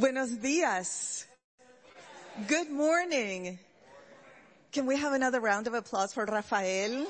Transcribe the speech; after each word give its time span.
Buenos 0.00 0.30
dias. 0.30 1.26
Good 2.48 2.70
morning. 2.70 3.58
Can 4.72 4.86
we 4.86 4.96
have 4.96 5.12
another 5.12 5.40
round 5.40 5.66
of 5.66 5.74
applause 5.74 6.14
for 6.14 6.24
Rafael? 6.24 7.06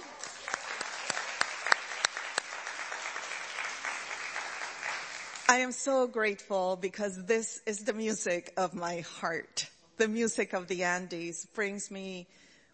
I 5.48 5.58
am 5.58 5.70
so 5.70 6.08
grateful 6.08 6.74
because 6.74 7.26
this 7.26 7.60
is 7.64 7.84
the 7.84 7.92
music 7.92 8.52
of 8.56 8.74
my 8.74 9.04
heart. 9.20 9.70
The 9.98 10.08
music 10.08 10.52
of 10.52 10.66
the 10.66 10.82
Andes 10.82 11.46
brings 11.54 11.92
me 11.92 12.26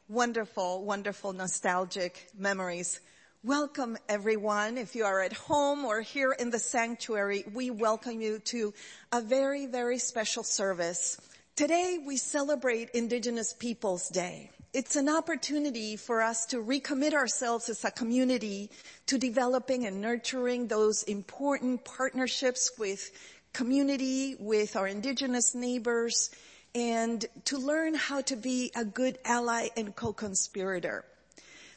wonderful, 0.08 0.82
wonderful 0.82 1.34
nostalgic 1.34 2.30
memories. 2.34 3.00
Welcome 3.46 3.96
everyone. 4.08 4.76
If 4.76 4.96
you 4.96 5.04
are 5.04 5.22
at 5.22 5.32
home 5.32 5.84
or 5.84 6.00
here 6.00 6.32
in 6.32 6.50
the 6.50 6.58
sanctuary, 6.58 7.45
we 7.54 7.70
welcome 7.70 8.20
you 8.20 8.40
to 8.46 8.74
a 9.12 9.20
very, 9.20 9.66
very 9.66 9.98
special 9.98 10.42
service. 10.42 11.16
Today 11.54 12.00
we 12.05 12.16
celebrate 12.16 12.91
Indigenous 12.91 13.52
Peoples 13.52 14.09
Day. 14.09 14.50
It's 14.72 14.96
an 14.96 15.09
opportunity 15.09 15.95
for 15.95 16.22
us 16.22 16.46
to 16.46 16.56
recommit 16.56 17.12
ourselves 17.12 17.69
as 17.69 17.84
a 17.84 17.92
community 17.92 18.69
to 19.06 19.16
developing 19.16 19.86
and 19.86 20.00
nurturing 20.00 20.66
those 20.66 21.05
important 21.05 21.84
partnerships 21.84 22.72
with 22.80 23.12
community, 23.52 24.34
with 24.41 24.74
our 24.74 24.88
indigenous 24.88 25.55
neighbors, 25.55 26.33
and 26.74 27.24
to 27.44 27.58
learn 27.58 27.94
how 27.94 28.22
to 28.22 28.34
be 28.34 28.72
a 28.74 28.84
good 28.84 29.20
ally 29.24 29.69
and 29.77 29.94
co-conspirator. 29.94 31.05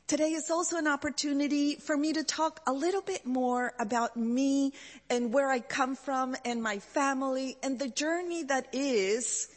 Today 0.10 0.32
is 0.32 0.50
also 0.50 0.78
an 0.78 0.88
opportunity 0.88 1.76
for 1.76 1.96
me 1.96 2.14
to 2.14 2.24
talk 2.24 2.62
a 2.66 2.74
little 2.74 3.04
bit 3.04 3.28
more 3.28 3.74
about 3.80 4.18
me 4.18 4.74
and 5.08 5.32
where 5.32 5.52
I 5.52 5.60
come 5.60 5.96
from 5.96 6.36
and 6.44 6.64
my 6.64 6.80
family 6.80 7.58
and 7.62 7.78
the 7.78 7.90
journey 7.90 8.42
that 8.46 8.70
is 8.74 9.50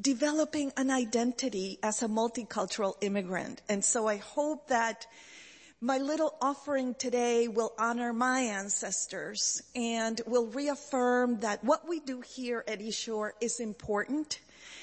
developing 0.00 0.72
an 0.78 0.90
identity 0.90 1.78
as 1.82 2.02
a 2.02 2.08
multicultural 2.08 2.94
immigrant. 3.02 3.60
And 3.68 3.84
so 3.84 4.08
I 4.08 4.16
hope 4.16 4.68
that 4.68 5.06
my 5.82 5.98
little 5.98 6.36
offering 6.40 6.94
today 6.94 7.46
will 7.46 7.74
honor 7.78 8.14
my 8.14 8.40
ancestors 8.40 9.60
and 9.76 10.22
will 10.26 10.46
reaffirm 10.46 11.40
that 11.40 11.62
what 11.62 11.86
we 11.86 12.00
do 12.00 12.22
here 12.22 12.64
at 12.66 12.80
East 12.80 12.98
Shore 12.98 13.34
is 13.42 13.60
important 13.60 14.40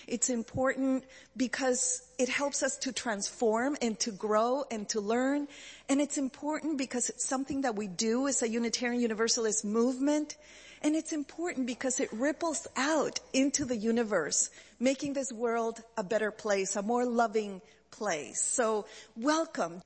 it's 0.08 0.30
important 0.30 1.04
because 1.36 2.02
it 2.18 2.30
helps 2.30 2.64
us 2.64 2.78
to 2.78 2.92
transform 2.92 3.76
and 3.82 4.00
to 4.00 4.12
grow 4.12 4.64
and 4.70 4.88
to 4.90 5.02
learn. 5.02 5.48
And 5.90 6.00
it's 6.00 6.18
important 6.18 6.78
because 6.78 7.10
it's 7.10 7.26
something 7.26 7.62
that 7.62 7.76
we 7.76 7.88
do 7.88 8.28
as 8.28 8.42
a 8.42 8.50
Unitarian 8.50 9.02
Universalist 9.02 9.66
movement. 9.66 10.38
And 10.82 10.96
it's 10.96 11.14
important 11.14 11.66
because 11.66 12.00
it 12.00 12.10
ripples 12.14 12.68
out 12.76 13.20
into 13.34 13.66
the 13.66 13.76
universe, 13.76 14.52
making 14.80 15.14
this 15.14 15.32
world 15.32 15.82
a 15.98 16.04
better 16.04 16.32
place, 16.32 16.76
a 16.76 16.84
more 16.84 17.06
loving 17.06 17.62
place. 17.90 18.42
So 18.42 18.86
welcome. 19.16 19.82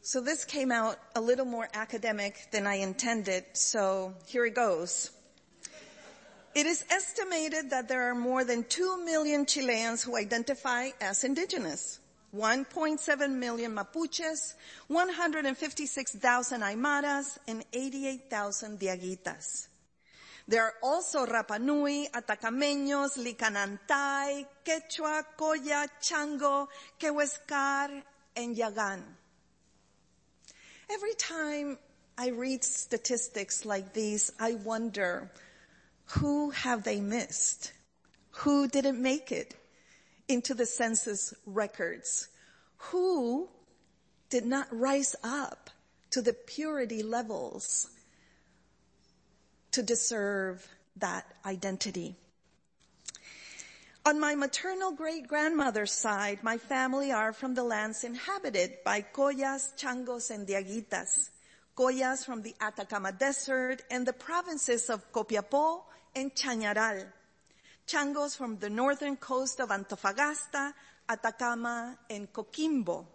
So 0.00 0.20
this 0.20 0.44
came 0.44 0.72
out 0.72 0.98
a 1.14 1.20
little 1.20 1.44
more 1.44 1.68
academic 1.74 2.48
than 2.50 2.66
I 2.66 2.76
intended, 2.76 3.44
so 3.52 4.14
here 4.26 4.46
it 4.46 4.54
goes. 4.54 5.10
It 6.58 6.66
is 6.66 6.84
estimated 6.90 7.70
that 7.70 7.86
there 7.86 8.10
are 8.10 8.16
more 8.16 8.42
than 8.42 8.64
2 8.64 9.04
million 9.04 9.46
Chileans 9.46 10.02
who 10.02 10.16
identify 10.16 10.88
as 11.00 11.22
indigenous. 11.22 12.00
1.7 12.34 13.30
million 13.30 13.76
Mapuches, 13.76 14.54
156,000 14.88 16.60
Aymaras, 16.60 17.38
and 17.46 17.64
88,000 17.72 18.80
Diaguitas. 18.80 19.68
There 20.48 20.64
are 20.64 20.74
also 20.82 21.26
Rapanui, 21.26 22.10
Atacameños, 22.10 23.16
Licanantay, 23.16 24.44
Quechua, 24.64 25.22
Colla, 25.36 25.86
Chango, 26.02 26.66
Kawésqar, 26.98 28.02
and 28.34 28.56
Yagan. 28.56 29.04
Every 30.90 31.14
time 31.14 31.78
I 32.18 32.30
read 32.30 32.64
statistics 32.64 33.64
like 33.64 33.92
these, 33.94 34.32
I 34.40 34.54
wonder, 34.54 35.30
who 36.10 36.50
have 36.50 36.84
they 36.84 37.00
missed? 37.00 37.72
Who 38.30 38.68
didn't 38.68 39.00
make 39.00 39.30
it 39.30 39.54
into 40.26 40.54
the 40.54 40.66
census 40.66 41.34
records? 41.46 42.28
Who 42.76 43.48
did 44.30 44.46
not 44.46 44.68
rise 44.70 45.16
up 45.22 45.70
to 46.10 46.22
the 46.22 46.32
purity 46.32 47.02
levels 47.02 47.90
to 49.72 49.82
deserve 49.82 50.66
that 50.96 51.26
identity? 51.44 52.16
On 54.06 54.18
my 54.18 54.34
maternal 54.34 54.92
great 54.92 55.28
grandmother's 55.28 55.92
side, 55.92 56.42
my 56.42 56.56
family 56.56 57.12
are 57.12 57.34
from 57.34 57.54
the 57.54 57.64
lands 57.64 58.04
inhabited 58.04 58.78
by 58.82 59.02
Collas, 59.02 59.74
Changos, 59.76 60.30
and 60.30 60.46
Diaguitas. 60.46 61.28
Collas 61.76 62.24
from 62.24 62.40
the 62.40 62.54
Atacama 62.60 63.12
Desert 63.12 63.82
and 63.90 64.06
the 64.06 64.12
provinces 64.14 64.88
of 64.88 65.12
Copiapó, 65.12 65.82
and 66.14 66.34
Chañaral. 66.34 67.06
Changos 67.86 68.36
from 68.36 68.58
the 68.58 68.68
northern 68.68 69.16
coast 69.16 69.60
of 69.60 69.70
Antofagasta, 69.70 70.72
Atacama, 71.08 71.96
and 72.10 72.32
Coquimbo. 72.32 73.06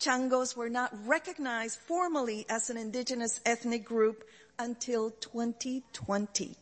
Changos 0.00 0.56
were 0.56 0.68
not 0.68 0.92
recognized 1.06 1.78
formally 1.78 2.44
as 2.48 2.70
an 2.70 2.76
indigenous 2.76 3.40
ethnic 3.46 3.84
group 3.84 4.24
until 4.58 5.10
2020. 5.10 6.56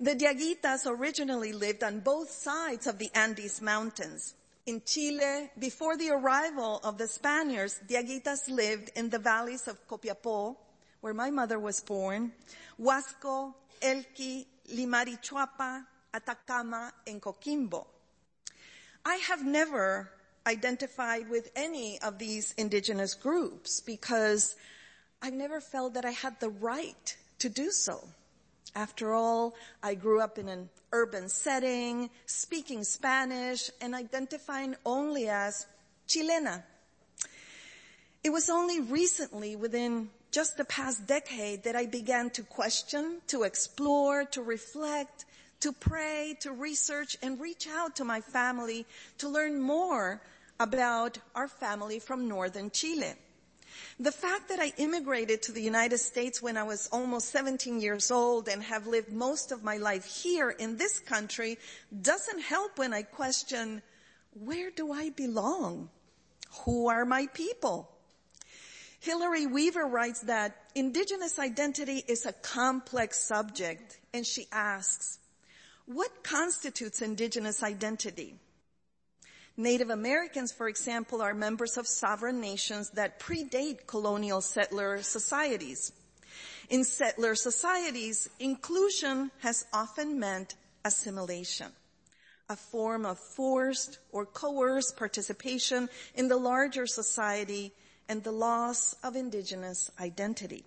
The 0.00 0.14
Diaguitas 0.14 0.86
originally 0.86 1.52
lived 1.52 1.84
on 1.84 2.00
both 2.00 2.30
sides 2.30 2.86
of 2.86 2.98
the 2.98 3.10
Andes 3.14 3.62
Mountains. 3.62 4.34
In 4.66 4.82
Chile, 4.84 5.50
before 5.58 5.96
the 5.96 6.10
arrival 6.10 6.80
of 6.82 6.98
the 6.98 7.06
Spaniards, 7.06 7.80
Diaguitas 7.86 8.48
lived 8.48 8.90
in 8.96 9.10
the 9.10 9.18
valleys 9.18 9.68
of 9.68 9.86
Copiapó, 9.86 10.56
where 11.04 11.12
my 11.12 11.30
mother 11.30 11.58
was 11.58 11.80
born, 11.80 12.32
Huasco, 12.80 13.52
Elqui, 13.82 14.46
Limarí-Choapa, 14.74 15.84
Atacama, 16.14 16.94
and 17.06 17.20
Coquimbo. 17.20 17.84
I 19.04 19.16
have 19.16 19.44
never 19.44 20.08
identified 20.46 21.28
with 21.28 21.50
any 21.54 22.00
of 22.00 22.18
these 22.18 22.54
indigenous 22.56 23.12
groups 23.12 23.80
because 23.80 24.56
I 25.20 25.28
never 25.28 25.60
felt 25.60 25.92
that 25.92 26.06
I 26.06 26.12
had 26.12 26.40
the 26.40 26.48
right 26.48 27.16
to 27.40 27.50
do 27.50 27.70
so. 27.70 28.08
After 28.74 29.12
all, 29.12 29.56
I 29.82 29.96
grew 29.96 30.22
up 30.22 30.38
in 30.38 30.48
an 30.48 30.70
urban 30.90 31.28
setting, 31.28 32.08
speaking 32.24 32.82
Spanish, 32.82 33.70
and 33.82 33.94
identifying 33.94 34.74
only 34.86 35.28
as 35.28 35.66
Chilena. 36.08 36.62
It 38.22 38.30
was 38.30 38.48
only 38.48 38.80
recently, 38.80 39.54
within 39.54 40.08
just 40.34 40.56
the 40.56 40.64
past 40.64 41.06
decade 41.06 41.62
that 41.62 41.76
I 41.76 41.86
began 41.86 42.28
to 42.30 42.42
question, 42.42 43.20
to 43.28 43.44
explore, 43.44 44.24
to 44.32 44.42
reflect, 44.42 45.26
to 45.60 45.72
pray, 45.72 46.36
to 46.40 46.50
research 46.50 47.16
and 47.22 47.40
reach 47.40 47.68
out 47.68 47.94
to 47.96 48.04
my 48.04 48.20
family 48.20 48.84
to 49.18 49.28
learn 49.28 49.60
more 49.60 50.20
about 50.58 51.18
our 51.36 51.46
family 51.46 52.00
from 52.00 52.26
northern 52.26 52.68
Chile. 52.72 53.12
The 54.00 54.10
fact 54.10 54.48
that 54.48 54.58
I 54.58 54.72
immigrated 54.76 55.40
to 55.42 55.52
the 55.52 55.62
United 55.62 55.98
States 55.98 56.42
when 56.42 56.56
I 56.56 56.64
was 56.64 56.88
almost 56.90 57.30
17 57.30 57.80
years 57.80 58.10
old 58.10 58.48
and 58.48 58.60
have 58.64 58.88
lived 58.88 59.12
most 59.12 59.52
of 59.52 59.62
my 59.62 59.76
life 59.76 60.04
here 60.04 60.50
in 60.50 60.76
this 60.76 60.98
country 60.98 61.58
doesn't 62.02 62.40
help 62.40 62.76
when 62.76 62.92
I 62.92 63.02
question, 63.02 63.82
where 64.32 64.72
do 64.72 64.90
I 64.90 65.10
belong? 65.10 65.90
Who 66.64 66.88
are 66.88 67.04
my 67.04 67.28
people? 67.28 67.93
Hilary 69.04 69.46
Weaver 69.46 69.86
writes 69.86 70.20
that 70.20 70.56
indigenous 70.74 71.38
identity 71.38 72.02
is 72.08 72.24
a 72.24 72.32
complex 72.32 73.18
subject 73.18 73.98
and 74.14 74.26
she 74.26 74.46
asks, 74.50 75.18
what 75.84 76.24
constitutes 76.24 77.02
indigenous 77.02 77.62
identity? 77.62 78.36
Native 79.58 79.90
Americans, 79.90 80.52
for 80.52 80.68
example, 80.68 81.20
are 81.20 81.34
members 81.34 81.76
of 81.76 81.86
sovereign 81.86 82.40
nations 82.40 82.88
that 82.94 83.20
predate 83.20 83.86
colonial 83.86 84.40
settler 84.40 85.02
societies. 85.02 85.92
In 86.70 86.82
settler 86.82 87.34
societies, 87.34 88.30
inclusion 88.40 89.30
has 89.40 89.66
often 89.74 90.18
meant 90.18 90.54
assimilation, 90.82 91.70
a 92.48 92.56
form 92.56 93.04
of 93.04 93.18
forced 93.18 93.98
or 94.12 94.24
coerced 94.24 94.96
participation 94.96 95.90
in 96.14 96.28
the 96.28 96.38
larger 96.38 96.86
society 96.86 97.70
and 98.08 98.22
the 98.22 98.32
loss 98.32 98.94
of 99.02 99.16
indigenous 99.16 99.90
identity. 100.00 100.64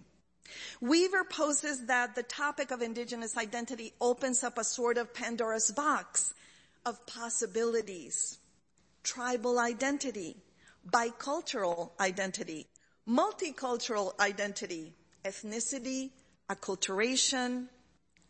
Weaver 0.79 1.23
poses 1.23 1.85
that 1.85 2.15
the 2.15 2.23
topic 2.23 2.71
of 2.71 2.81
indigenous 2.81 3.37
identity 3.37 3.93
opens 3.99 4.43
up 4.43 4.57
a 4.57 4.63
sort 4.63 4.97
of 4.97 5.13
Pandora's 5.13 5.71
box 5.71 6.33
of 6.85 7.05
possibilities. 7.05 8.39
Tribal 9.03 9.59
identity, 9.59 10.37
bicultural 10.89 11.91
identity, 11.99 12.67
multicultural 13.07 14.17
identity, 14.19 14.93
ethnicity, 15.25 16.11
acculturation, 16.49 17.67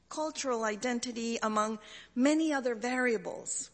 cultural 0.09 0.63
identity, 0.63 1.37
among 1.43 1.79
many 2.15 2.53
other 2.53 2.75
variables. 2.75 3.69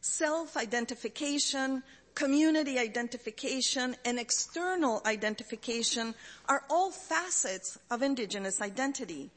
Self-identification, 0.00 1.82
community 2.16 2.78
identification, 2.78 3.94
and 4.04 4.18
external 4.18 5.02
identification 5.06 6.14
are 6.48 6.64
all 6.68 6.90
facets 6.90 7.78
of 7.90 8.02
indigenous 8.02 8.60
identity, 8.60 9.30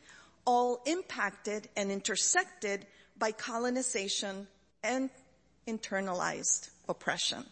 all 0.45 0.81
impacted 0.87 1.67
and 1.75 1.91
intersected 1.91 2.87
by 3.19 3.31
colonization 3.31 4.47
and 4.81 5.11
internalized 5.67 6.69
oppression. 6.87 7.45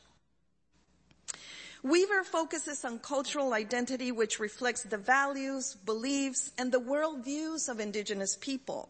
Weaver 1.84 2.24
focuses 2.24 2.84
on 2.86 3.00
cultural 3.00 3.54
identity 3.54 4.12
which 4.12 4.40
reflects 4.40 4.84
the 4.84 4.98
values, 4.98 5.76
beliefs, 5.86 6.52
and 6.58 6.72
the 6.72 6.80
worldviews 6.80 7.70
of 7.70 7.80
indigenous 7.80 8.36
people. 8.40 8.90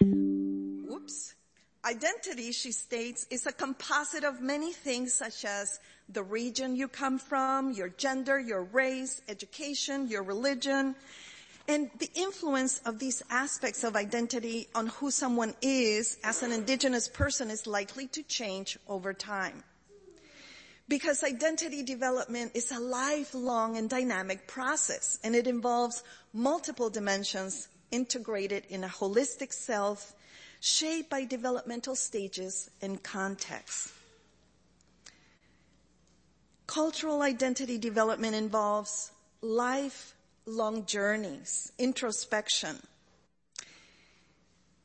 Whoops. 0.00 1.34
Identity, 1.84 2.52
she 2.52 2.70
states, 2.70 3.26
is 3.28 3.46
a 3.46 3.52
composite 3.52 4.22
of 4.22 4.40
many 4.40 4.72
things 4.72 5.12
such 5.12 5.44
as 5.44 5.80
the 6.08 6.22
region 6.22 6.76
you 6.76 6.86
come 6.86 7.18
from, 7.18 7.72
your 7.72 7.88
gender, 7.88 8.38
your 8.38 8.62
race, 8.62 9.20
education, 9.28 10.06
your 10.06 10.22
religion, 10.22 10.94
and 11.66 11.90
the 11.98 12.10
influence 12.14 12.80
of 12.84 13.00
these 13.00 13.22
aspects 13.30 13.82
of 13.82 13.96
identity 13.96 14.68
on 14.76 14.88
who 14.88 15.10
someone 15.10 15.54
is 15.60 16.18
as 16.22 16.44
an 16.44 16.52
indigenous 16.52 17.08
person 17.08 17.50
is 17.50 17.66
likely 17.66 18.06
to 18.08 18.22
change 18.22 18.78
over 18.88 19.12
time. 19.12 19.64
Because 20.88 21.24
identity 21.24 21.82
development 21.82 22.52
is 22.54 22.70
a 22.70 22.78
lifelong 22.78 23.76
and 23.76 23.90
dynamic 23.90 24.46
process, 24.46 25.18
and 25.24 25.34
it 25.34 25.48
involves 25.48 26.04
multiple 26.32 26.90
dimensions 26.90 27.68
integrated 27.90 28.64
in 28.68 28.84
a 28.84 28.88
holistic 28.88 29.52
self 29.52 30.14
shaped 30.62 31.10
by 31.10 31.24
developmental 31.24 31.94
stages 31.94 32.70
and 32.80 33.02
contexts. 33.02 33.92
Cultural 36.66 37.20
identity 37.20 37.76
development 37.76 38.34
involves 38.34 39.10
lifelong 39.42 40.86
journeys, 40.86 41.72
introspection. 41.78 42.76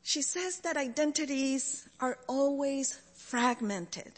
She 0.02 0.20
says 0.20 0.58
that 0.60 0.76
identities 0.76 1.88
are 2.00 2.18
always 2.26 2.98
fragmented 3.14 4.12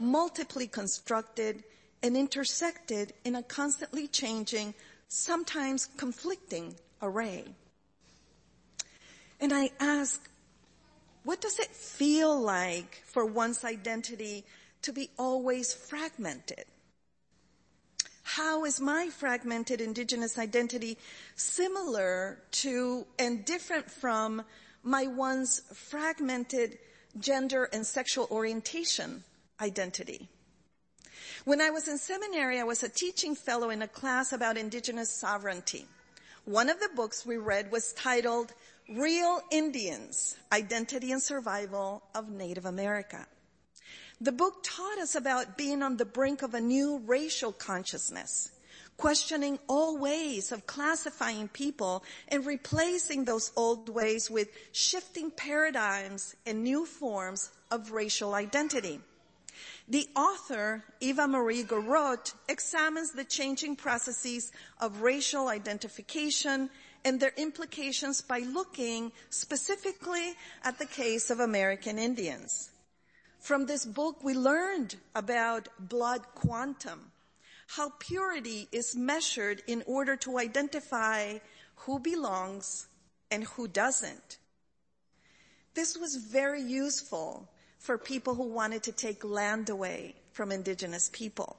multiply 0.00 0.66
constructed 0.66 1.62
and 2.02 2.16
intersected 2.16 3.12
in 3.24 3.36
a 3.36 3.42
constantly 3.42 4.08
changing, 4.08 4.74
sometimes 5.08 5.86
conflicting 5.96 6.74
array. 7.02 7.44
And 9.40 9.52
I 9.52 9.70
ask, 9.78 10.29
what 11.24 11.40
does 11.40 11.58
it 11.58 11.70
feel 11.70 12.38
like 12.38 13.02
for 13.04 13.24
one's 13.24 13.64
identity 13.64 14.44
to 14.82 14.92
be 14.92 15.10
always 15.18 15.72
fragmented? 15.72 16.64
How 18.22 18.64
is 18.64 18.80
my 18.80 19.08
fragmented 19.08 19.80
indigenous 19.80 20.38
identity 20.38 20.96
similar 21.34 22.38
to 22.52 23.06
and 23.18 23.44
different 23.44 23.90
from 23.90 24.44
my 24.82 25.06
once 25.06 25.60
fragmented 25.74 26.78
gender 27.18 27.64
and 27.72 27.86
sexual 27.86 28.28
orientation 28.30 29.24
identity. 29.60 30.28
When 31.44 31.60
I 31.60 31.70
was 31.70 31.88
in 31.88 31.98
seminary, 31.98 32.60
I 32.60 32.64
was 32.64 32.82
a 32.82 32.88
teaching 32.88 33.34
fellow 33.34 33.70
in 33.70 33.82
a 33.82 33.88
class 33.88 34.32
about 34.32 34.56
indigenous 34.56 35.10
sovereignty. 35.10 35.86
One 36.44 36.68
of 36.68 36.80
the 36.80 36.90
books 36.94 37.26
we 37.26 37.36
read 37.36 37.70
was 37.70 37.92
titled 37.92 38.52
Real 38.90 39.40
Indians, 39.52 40.36
Identity 40.50 41.12
and 41.12 41.22
Survival 41.22 42.02
of 42.12 42.28
Native 42.28 42.64
America. 42.64 43.24
The 44.20 44.32
book 44.32 44.64
taught 44.64 44.98
us 44.98 45.14
about 45.14 45.56
being 45.56 45.80
on 45.84 45.96
the 45.96 46.04
brink 46.04 46.42
of 46.42 46.54
a 46.54 46.60
new 46.60 46.98
racial 47.06 47.52
consciousness, 47.52 48.50
questioning 48.96 49.60
all 49.68 49.96
ways 49.96 50.50
of 50.50 50.66
classifying 50.66 51.46
people 51.46 52.02
and 52.26 52.44
replacing 52.44 53.24
those 53.24 53.52
old 53.54 53.88
ways 53.88 54.28
with 54.28 54.48
shifting 54.72 55.30
paradigms 55.30 56.34
and 56.44 56.64
new 56.64 56.84
forms 56.84 57.52
of 57.70 57.92
racial 57.92 58.34
identity. 58.34 58.98
The 59.88 60.08
author, 60.16 60.82
Eva 60.98 61.28
Marie 61.28 61.62
Garroutte, 61.62 62.34
examines 62.48 63.12
the 63.12 63.24
changing 63.24 63.76
processes 63.76 64.50
of 64.80 65.02
racial 65.02 65.46
identification 65.46 66.70
and 67.04 67.18
their 67.18 67.32
implications 67.36 68.20
by 68.20 68.40
looking 68.40 69.12
specifically 69.30 70.34
at 70.64 70.78
the 70.78 70.86
case 70.86 71.30
of 71.30 71.40
American 71.40 71.98
Indians. 71.98 72.70
From 73.38 73.66
this 73.66 73.86
book, 73.86 74.22
we 74.22 74.34
learned 74.34 74.96
about 75.14 75.68
blood 75.78 76.22
quantum, 76.34 77.10
how 77.68 77.92
purity 77.98 78.68
is 78.70 78.94
measured 78.94 79.62
in 79.66 79.82
order 79.86 80.16
to 80.16 80.38
identify 80.38 81.38
who 81.76 81.98
belongs 81.98 82.88
and 83.30 83.44
who 83.44 83.66
doesn't. 83.66 84.38
This 85.74 85.96
was 85.96 86.16
very 86.16 86.62
useful 86.62 87.48
for 87.78 87.96
people 87.96 88.34
who 88.34 88.52
wanted 88.52 88.82
to 88.82 88.92
take 88.92 89.24
land 89.24 89.70
away 89.70 90.14
from 90.32 90.52
indigenous 90.52 91.08
people. 91.12 91.56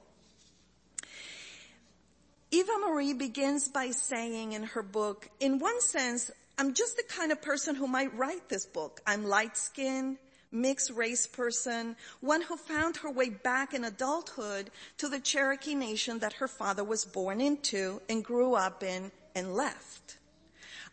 Eva 2.54 2.72
Marie 2.86 3.14
begins 3.14 3.68
by 3.68 3.90
saying 3.90 4.52
in 4.52 4.62
her 4.62 4.82
book, 4.82 5.26
in 5.40 5.58
one 5.58 5.80
sense, 5.80 6.30
I'm 6.58 6.74
just 6.74 6.98
the 6.98 7.02
kind 7.02 7.32
of 7.32 7.40
person 7.40 7.74
who 7.74 7.86
might 7.86 8.14
write 8.14 8.50
this 8.50 8.66
book. 8.66 9.00
I'm 9.06 9.24
light 9.24 9.56
skinned, 9.56 10.18
mixed 10.50 10.90
race 10.90 11.26
person, 11.26 11.96
one 12.20 12.42
who 12.42 12.58
found 12.58 12.98
her 12.98 13.10
way 13.10 13.30
back 13.30 13.72
in 13.72 13.84
adulthood 13.84 14.70
to 14.98 15.08
the 15.08 15.18
Cherokee 15.18 15.74
nation 15.74 16.18
that 16.18 16.34
her 16.34 16.46
father 16.46 16.84
was 16.84 17.06
born 17.06 17.40
into 17.40 18.02
and 18.10 18.22
grew 18.22 18.54
up 18.54 18.82
in 18.82 19.10
and 19.34 19.54
left. 19.54 20.18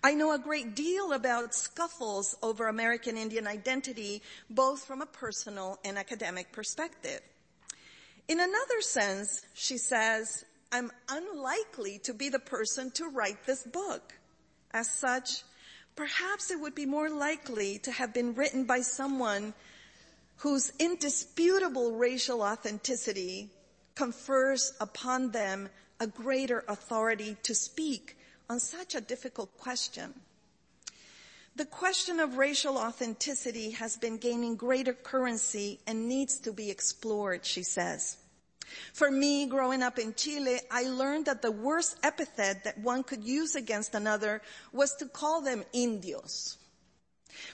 I 0.01 0.13
know 0.13 0.31
a 0.31 0.39
great 0.39 0.77
deal 0.77 1.11
about 1.11 1.53
scuffles 1.53 2.37
over 2.41 2.69
American 2.69 3.17
Indian 3.17 3.47
identity, 3.47 4.21
both 4.49 4.85
from 4.85 5.01
a 5.01 5.05
personal 5.05 5.77
and 5.83 5.97
academic 5.97 6.53
perspective. 6.53 7.19
In 8.29 8.39
another 8.39 8.79
sense, 8.79 9.41
she 9.53 9.77
says, 9.77 10.45
I'm 10.71 10.91
unlikely 11.07 11.99
to 12.03 12.13
be 12.13 12.29
the 12.29 12.39
person 12.39 12.91
to 12.91 13.07
write 13.07 13.45
this 13.45 13.63
book. 13.63 14.13
As 14.71 14.89
such, 14.89 15.43
perhaps 15.95 16.51
it 16.51 16.59
would 16.59 16.75
be 16.75 16.85
more 16.85 17.09
likely 17.09 17.79
to 17.79 17.91
have 17.91 18.13
been 18.13 18.35
written 18.35 18.65
by 18.65 18.81
someone 18.81 19.53
whose 20.37 20.71
indisputable 20.79 21.93
racial 21.93 22.41
authenticity 22.41 23.49
confers 23.95 24.71
upon 24.79 25.31
them 25.31 25.69
a 25.99 26.07
greater 26.07 26.63
authority 26.67 27.35
to 27.43 27.53
speak 27.53 28.15
on 28.49 28.59
such 28.59 28.95
a 28.95 29.01
difficult 29.01 29.57
question. 29.57 30.13
The 31.55 31.65
question 31.65 32.21
of 32.21 32.37
racial 32.37 32.77
authenticity 32.77 33.71
has 33.71 33.97
been 33.97 34.17
gaining 34.17 34.55
greater 34.55 34.93
currency 34.93 35.79
and 35.85 36.07
needs 36.07 36.39
to 36.39 36.53
be 36.53 36.69
explored, 36.69 37.45
she 37.45 37.63
says. 37.63 38.17
For 38.93 39.09
me, 39.11 39.45
growing 39.45 39.81
up 39.81 39.99
in 39.99 40.13
Chile, 40.13 40.59
I 40.69 40.83
learned 40.83 41.25
that 41.25 41.41
the 41.41 41.51
worst 41.51 41.97
epithet 42.03 42.63
that 42.63 42.77
one 42.77 43.03
could 43.03 43.23
use 43.23 43.55
against 43.55 43.95
another 43.95 44.41
was 44.71 44.95
to 44.95 45.05
call 45.05 45.41
them 45.41 45.63
indios. 45.73 46.57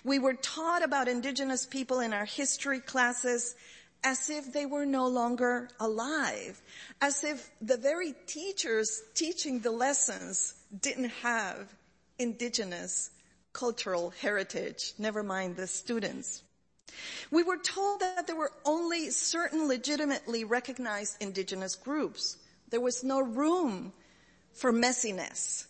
We 0.03 0.19
were 0.19 0.33
taught 0.33 0.83
about 0.83 1.07
indigenous 1.07 1.65
people 1.65 1.99
in 1.99 2.13
our 2.13 2.25
history 2.25 2.79
classes 2.79 3.55
as 4.03 4.29
if 4.29 4.53
they 4.53 4.65
were 4.65 4.85
no 4.85 5.07
longer 5.07 5.69
alive, 5.79 6.61
as 7.01 7.23
if 7.23 7.49
the 7.61 7.77
very 7.77 8.13
teachers 8.27 9.01
teaching 9.15 9.59
the 9.59 9.71
lessons 9.71 10.53
didn't 10.79 11.09
have 11.09 11.73
indigenous 12.19 13.09
cultural 13.51 14.11
heritage, 14.21 14.93
never 14.97 15.23
mind 15.23 15.55
the 15.55 15.65
students. 15.65 16.43
We 17.31 17.43
were 17.43 17.57
told 17.57 18.01
that 18.01 18.27
there 18.27 18.35
were 18.35 18.53
only 18.63 19.09
certain 19.09 19.67
legitimately 19.67 20.43
recognized 20.43 21.17
indigenous 21.21 21.75
groups. 21.75 22.37
There 22.69 22.81
was 22.81 23.03
no 23.03 23.21
room 23.21 23.93
for 24.53 24.71
messiness, 24.71 25.65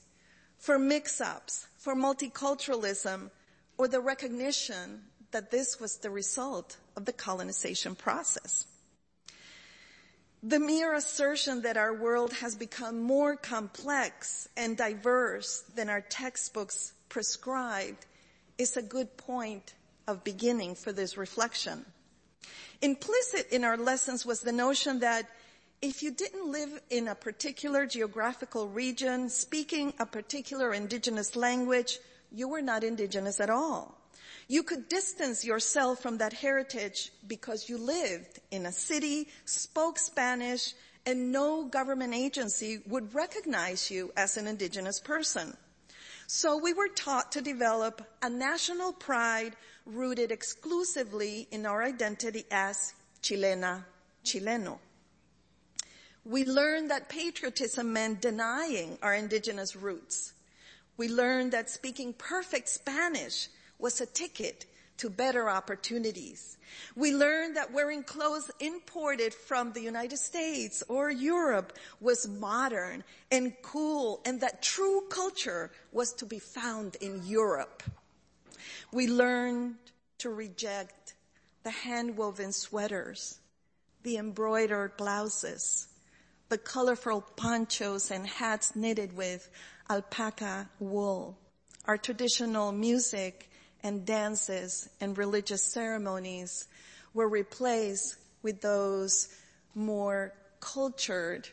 for 0.57 0.77
mix-ups, 0.77 1.67
for 1.77 1.95
multiculturalism, 1.95 3.31
or 3.77 3.87
the 3.87 3.99
recognition 3.99 5.03
that 5.31 5.51
this 5.51 5.79
was 5.79 5.97
the 5.97 6.09
result 6.09 6.77
of 6.95 7.05
the 7.05 7.13
colonization 7.13 7.95
process. 7.95 8.65
The 10.43 10.59
mere 10.59 10.93
assertion 10.93 11.63
that 11.63 11.77
our 11.77 11.93
world 11.93 12.31
has 12.33 12.55
become 12.55 13.01
more 13.01 13.35
complex 13.35 14.47
and 14.55 14.77
diverse 14.77 15.63
than 15.75 15.89
our 15.89 16.01
textbooks 16.01 16.93
prescribed 17.09 18.05
is 18.57 18.77
a 18.77 18.81
good 18.81 19.17
point 19.17 19.73
of 20.07 20.23
beginning 20.23 20.75
for 20.75 20.91
this 20.91 21.17
reflection. 21.17 21.85
Implicit 22.81 23.47
in 23.51 23.63
our 23.63 23.77
lessons 23.77 24.25
was 24.25 24.41
the 24.41 24.51
notion 24.51 24.99
that 24.99 25.29
if 25.81 26.01
you 26.01 26.11
didn't 26.11 26.51
live 26.51 26.81
in 26.89 27.07
a 27.07 27.15
particular 27.15 27.85
geographical 27.85 28.67
region, 28.67 29.29
speaking 29.29 29.93
a 29.99 30.05
particular 30.05 30.73
indigenous 30.73 31.35
language, 31.35 31.99
you 32.31 32.47
were 32.47 32.61
not 32.61 32.83
indigenous 32.83 33.39
at 33.39 33.49
all. 33.49 33.97
You 34.47 34.63
could 34.63 34.89
distance 34.89 35.43
yourself 35.43 36.01
from 36.01 36.17
that 36.19 36.33
heritage 36.33 37.11
because 37.27 37.67
you 37.67 37.77
lived 37.77 38.39
in 38.51 38.65
a 38.65 38.71
city, 38.71 39.27
spoke 39.45 39.97
Spanish, 39.97 40.73
and 41.05 41.31
no 41.31 41.65
government 41.65 42.13
agency 42.13 42.81
would 42.87 43.13
recognize 43.13 43.89
you 43.89 44.11
as 44.17 44.37
an 44.37 44.47
indigenous 44.47 44.99
person. 44.99 45.55
So 46.27 46.57
we 46.57 46.73
were 46.73 46.87
taught 46.87 47.31
to 47.33 47.41
develop 47.41 48.01
a 48.21 48.29
national 48.29 48.93
pride 48.93 49.55
rooted 49.85 50.31
exclusively 50.31 51.47
in 51.51 51.65
our 51.65 51.83
identity 51.83 52.45
as 52.51 52.93
Chilena, 53.21 53.83
Chileno. 54.23 54.79
We 56.25 56.45
learned 56.45 56.89
that 56.89 57.07
patriotism 57.07 57.93
meant 57.93 58.21
denying 58.21 58.97
our 59.03 59.13
indigenous 59.13 59.75
roots. 59.75 60.33
We 60.97 61.07
learned 61.07 61.51
that 61.51 61.69
speaking 61.69 62.13
perfect 62.13 62.67
Spanish 62.69 63.47
was 63.77 64.01
a 64.01 64.07
ticket 64.07 64.65
to 64.97 65.09
better 65.09 65.49
opportunities. 65.49 66.57
We 66.95 67.13
learned 67.13 67.57
that 67.57 67.71
wearing 67.71 68.03
clothes 68.03 68.49
imported 68.59 69.33
from 69.33 69.73
the 69.73 69.81
United 69.81 70.17
States 70.17 70.83
or 70.87 71.11
Europe 71.11 71.77
was 71.99 72.27
modern 72.27 73.03
and 73.31 73.53
cool 73.61 74.21
and 74.25 74.39
that 74.41 74.63
true 74.63 75.03
culture 75.09 75.71
was 75.91 76.13
to 76.13 76.25
be 76.25 76.39
found 76.39 76.95
in 77.01 77.21
Europe. 77.25 77.83
We 78.95 79.07
learned 79.07 79.75
to 80.19 80.29
reject 80.29 81.15
the 81.63 81.69
hand-woven 81.69 82.53
sweaters, 82.53 83.39
the 84.03 84.15
embroidered 84.15 84.95
blouses, 84.95 85.89
the 86.47 86.57
colorful 86.57 87.19
ponchos 87.35 88.09
and 88.09 88.25
hats 88.25 88.73
knitted 88.73 89.17
with 89.17 89.49
alpaca 89.89 90.69
wool, 90.79 91.37
our 91.83 91.97
traditional 91.97 92.71
music 92.71 93.49
and 93.83 94.05
dances 94.05 94.87
and 95.01 95.17
religious 95.17 95.73
ceremonies 95.73 96.65
were 97.13 97.27
replaced 97.27 98.15
with 98.43 98.61
those 98.61 99.27
more 99.73 100.31
cultured 100.61 101.49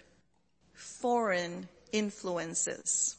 foreign 0.75 1.69
influences. 1.91 3.17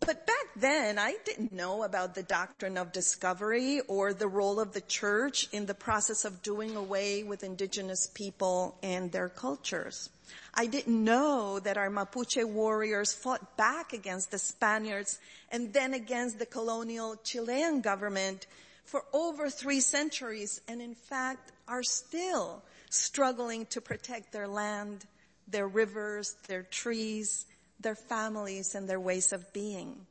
But 0.00 0.26
then, 0.60 0.98
I 0.98 1.16
didn't 1.24 1.52
know 1.52 1.82
about 1.82 2.14
the 2.14 2.22
doctrine 2.22 2.78
of 2.78 2.92
discovery 2.92 3.80
or 3.88 4.12
the 4.12 4.28
role 4.28 4.58
of 4.58 4.72
the 4.72 4.80
church 4.80 5.48
in 5.52 5.66
the 5.66 5.74
process 5.74 6.24
of 6.24 6.42
doing 6.42 6.76
away 6.76 7.22
with 7.22 7.44
indigenous 7.44 8.06
people 8.06 8.78
and 8.82 9.12
their 9.12 9.28
cultures. 9.28 10.08
I 10.54 10.66
didn't 10.66 11.04
know 11.04 11.60
that 11.60 11.76
our 11.76 11.90
Mapuche 11.90 12.42
warriors 12.44 13.12
fought 13.12 13.56
back 13.56 13.92
against 13.92 14.30
the 14.30 14.38
Spaniards 14.38 15.18
and 15.52 15.72
then 15.72 15.92
against 15.92 16.38
the 16.38 16.46
colonial 16.46 17.16
Chilean 17.22 17.82
government 17.82 18.46
for 18.84 19.04
over 19.12 19.50
three 19.50 19.80
centuries 19.80 20.60
and 20.68 20.80
in 20.80 20.94
fact 20.94 21.52
are 21.68 21.82
still 21.82 22.62
struggling 22.88 23.66
to 23.66 23.80
protect 23.80 24.32
their 24.32 24.48
land, 24.48 25.04
their 25.48 25.68
rivers, 25.68 26.34
their 26.48 26.62
trees, 26.62 27.44
their 27.80 27.94
families 27.94 28.74
and 28.74 28.88
their 28.88 29.00
ways 29.00 29.32
of 29.32 29.52
being. 29.52 30.06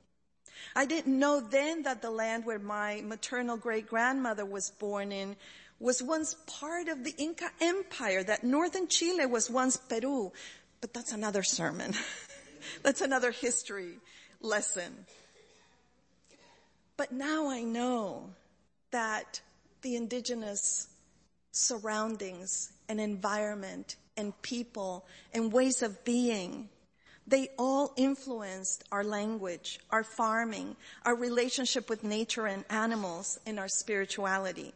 I 0.75 0.85
didn't 0.85 1.17
know 1.17 1.39
then 1.39 1.83
that 1.83 2.01
the 2.01 2.11
land 2.11 2.45
where 2.45 2.59
my 2.59 3.01
maternal 3.01 3.57
great 3.57 3.87
grandmother 3.87 4.45
was 4.45 4.71
born 4.71 5.11
in 5.11 5.35
was 5.79 6.01
once 6.01 6.35
part 6.47 6.87
of 6.87 7.03
the 7.03 7.13
Inca 7.17 7.49
Empire, 7.59 8.23
that 8.23 8.43
northern 8.43 8.87
Chile 8.87 9.25
was 9.25 9.49
once 9.49 9.77
Peru. 9.77 10.31
But 10.81 10.93
that's 10.93 11.11
another 11.11 11.43
sermon. 11.43 11.93
that's 12.83 13.01
another 13.01 13.31
history 13.31 13.99
lesson. 14.41 15.05
But 16.97 17.11
now 17.11 17.49
I 17.49 17.63
know 17.63 18.29
that 18.91 19.41
the 19.81 19.95
indigenous 19.95 20.87
surroundings 21.51 22.71
and 22.87 22.99
environment 22.99 23.97
and 24.17 24.39
people 24.41 25.05
and 25.33 25.51
ways 25.51 25.81
of 25.81 26.03
being, 26.05 26.69
they 27.27 27.49
all 27.57 27.93
influenced 27.97 28.83
our 28.91 29.03
language, 29.03 29.79
our 29.89 30.03
farming, 30.03 30.75
our 31.05 31.15
relationship 31.15 31.89
with 31.89 32.03
nature 32.03 32.45
and 32.45 32.63
animals, 32.69 33.39
and 33.45 33.59
our 33.59 33.67
spirituality. 33.67 34.73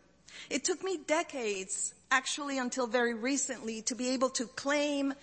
It 0.49 0.63
took 0.63 0.83
me 0.83 0.99
decades, 1.05 1.93
actually 2.11 2.57
until 2.57 2.87
very 2.87 3.13
recently, 3.13 3.81
to 3.83 3.95
be 3.95 4.09
able 4.09 4.29
to 4.31 4.45
claim 4.45 5.13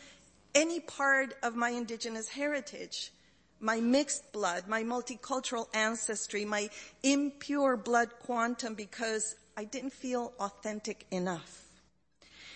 any 0.55 0.81
part 0.81 1.35
of 1.43 1.57
my 1.57 1.71
indigenous 1.71 2.29
heritage, 2.29 3.13
my 3.61 3.81
mixed 3.81 4.33
blood, 4.33 4.69
my 4.69 4.83
multicultural 4.83 5.67
ancestry, 5.75 6.45
my 6.45 6.71
impure 7.03 7.77
blood 7.77 8.11
quantum 8.21 8.75
because 8.75 9.35
I 9.57 9.65
didn't 9.65 9.93
feel 9.93 10.33
authentic 10.39 11.07
enough. 11.11 11.66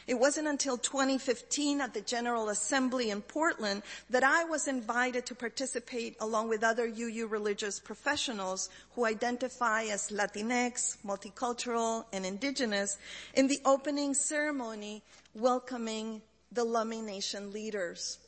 It 0.06 0.18
wasn't 0.18 0.48
until 0.48 0.78
2015 0.78 1.80
at 1.80 1.94
the 1.94 2.00
General 2.00 2.48
Assembly 2.48 3.10
in 3.10 3.20
Portland 3.20 3.82
that 4.08 4.24
I 4.24 4.44
was 4.44 4.66
invited 4.66 5.26
to 5.26 5.34
participate 5.34 6.16
along 6.20 6.48
with 6.48 6.64
other 6.64 6.86
UU 6.86 7.26
religious 7.26 7.78
professionals 7.78 8.70
who 8.94 9.04
identify 9.04 9.84
as 9.84 10.10
Latinx, 10.10 10.96
multicultural, 11.06 12.06
and 12.12 12.24
indigenous 12.24 12.98
in 13.34 13.46
the 13.46 13.60
opening 13.64 14.14
ceremony 14.14 15.02
welcoming 15.34 16.22
the 16.50 16.64
Lummi 16.64 17.02
Nation 17.02 17.52
leaders. 17.52 18.18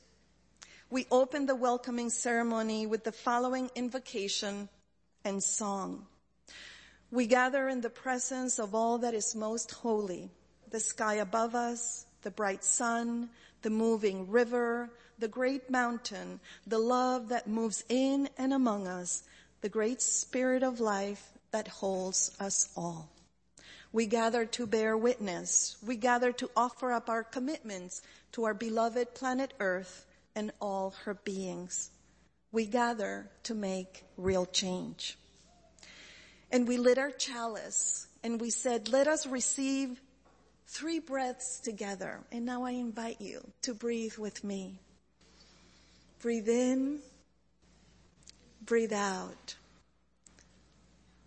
We 0.90 1.06
opened 1.10 1.48
the 1.48 1.54
welcoming 1.54 2.10
ceremony 2.10 2.86
with 2.86 3.02
the 3.02 3.12
following 3.12 3.70
invocation 3.74 4.68
and 5.24 5.42
song. 5.42 6.06
We 7.10 7.26
gather 7.26 7.68
in 7.68 7.80
the 7.80 7.90
presence 7.90 8.58
of 8.58 8.74
all 8.74 8.98
that 8.98 9.14
is 9.14 9.34
most 9.34 9.70
holy 9.70 10.30
the 10.72 10.80
sky 10.80 11.14
above 11.14 11.54
us, 11.54 12.06
the 12.22 12.30
bright 12.30 12.64
sun, 12.64 13.28
the 13.62 13.70
moving 13.70 14.28
river, 14.28 14.90
the 15.18 15.28
great 15.28 15.70
mountain, 15.70 16.40
the 16.66 16.78
love 16.78 17.28
that 17.28 17.46
moves 17.46 17.84
in 17.88 18.28
and 18.36 18.52
among 18.52 18.88
us, 18.88 19.22
the 19.60 19.68
great 19.68 20.02
spirit 20.02 20.64
of 20.64 20.80
life 20.80 21.30
that 21.52 21.68
holds 21.68 22.34
us 22.40 22.70
all. 22.76 23.08
We 23.92 24.06
gather 24.06 24.46
to 24.46 24.66
bear 24.66 24.96
witness. 24.96 25.76
We 25.86 25.96
gather 25.96 26.32
to 26.32 26.50
offer 26.56 26.92
up 26.92 27.08
our 27.08 27.22
commitments 27.22 28.02
to 28.32 28.44
our 28.44 28.54
beloved 28.54 29.14
planet 29.14 29.52
Earth 29.60 30.06
and 30.34 30.50
all 30.60 30.94
her 31.04 31.14
beings. 31.14 31.90
We 32.50 32.66
gather 32.66 33.30
to 33.44 33.54
make 33.54 34.04
real 34.16 34.46
change. 34.46 35.18
And 36.50 36.66
we 36.66 36.78
lit 36.78 36.98
our 36.98 37.10
chalice 37.10 38.08
and 38.24 38.40
we 38.40 38.50
said, 38.50 38.88
let 38.88 39.06
us 39.08 39.26
receive 39.26 40.00
three 40.72 40.98
breaths 40.98 41.60
together. 41.60 42.20
And 42.32 42.46
now 42.46 42.64
I 42.64 42.70
invite 42.70 43.20
you 43.20 43.46
to 43.62 43.74
breathe 43.74 44.16
with 44.16 44.42
me. 44.42 44.80
Breathe 46.20 46.48
in, 46.48 47.00
breathe 48.64 48.92
out. 48.92 49.54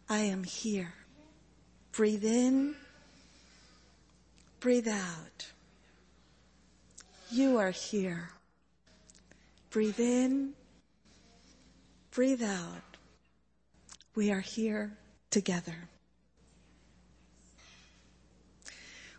I 0.09 0.19
am 0.19 0.43
here. 0.43 0.93
Breathe 1.91 2.25
in, 2.25 2.75
breathe 4.59 4.87
out. 4.87 5.47
You 7.31 7.57
are 7.57 7.71
here. 7.71 8.29
Breathe 9.69 9.99
in, 9.99 10.53
breathe 12.11 12.43
out. 12.43 12.97
We 14.15 14.31
are 14.31 14.39
here 14.39 14.97
together. 15.29 15.89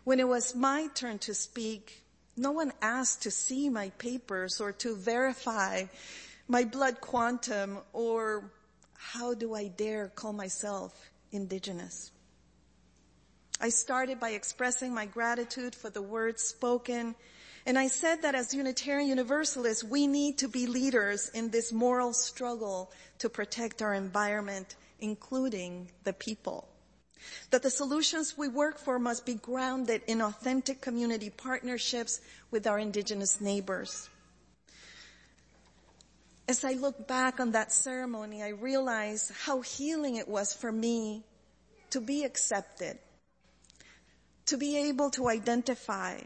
When 0.07 0.21
it 0.21 0.27
was 0.29 0.55
my 0.55 0.87
turn 0.93 1.19
to 1.27 1.33
speak, 1.33 2.01
no 2.37 2.51
one 2.53 2.71
asked 2.81 3.23
to 3.23 3.29
see 3.29 3.67
my 3.67 3.89
papers 3.89 4.61
or 4.61 4.71
to 4.71 4.95
verify 4.95 5.83
my 6.47 6.63
blood 6.63 7.01
quantum 7.01 7.79
or 7.91 8.49
how 8.93 9.33
do 9.33 9.53
I 9.53 9.67
dare 9.67 10.07
call 10.07 10.31
myself 10.31 10.93
indigenous. 11.33 12.11
I 13.59 13.67
started 13.67 14.17
by 14.17 14.29
expressing 14.29 14.93
my 14.93 15.07
gratitude 15.07 15.75
for 15.75 15.89
the 15.89 16.01
words 16.01 16.41
spoken 16.41 17.13
and 17.65 17.77
I 17.77 17.87
said 17.87 18.21
that 18.21 18.33
as 18.33 18.53
Unitarian 18.53 19.09
Universalists, 19.09 19.83
we 19.83 20.07
need 20.07 20.37
to 20.37 20.47
be 20.47 20.67
leaders 20.67 21.27
in 21.33 21.49
this 21.49 21.73
moral 21.73 22.13
struggle 22.13 22.93
to 23.17 23.27
protect 23.27 23.81
our 23.81 23.93
environment, 23.93 24.77
including 25.01 25.91
the 26.05 26.13
people 26.13 26.69
that 27.51 27.63
the 27.63 27.69
solutions 27.69 28.37
we 28.37 28.47
work 28.47 28.77
for 28.77 28.99
must 28.99 29.25
be 29.25 29.35
grounded 29.35 30.01
in 30.07 30.21
authentic 30.21 30.81
community 30.81 31.29
partnerships 31.29 32.21
with 32.51 32.67
our 32.67 32.79
indigenous 32.79 33.41
neighbors. 33.41 34.09
As 36.47 36.63
I 36.63 36.73
look 36.73 37.07
back 37.07 37.39
on 37.39 37.51
that 37.51 37.73
ceremony, 37.73 38.41
I 38.41 38.49
realize 38.49 39.31
how 39.43 39.61
healing 39.61 40.15
it 40.15 40.27
was 40.27 40.53
for 40.53 40.71
me 40.71 41.23
to 41.89 41.99
be 41.99 42.23
accepted, 42.23 42.97
to 44.45 44.57
be 44.57 44.77
able 44.77 45.09
to 45.11 45.27
identify 45.27 46.21